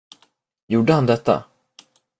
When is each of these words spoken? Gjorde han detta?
Gjorde 0.67 0.93
han 0.93 1.05
detta? 1.05 1.43